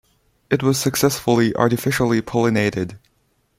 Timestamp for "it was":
0.49-0.79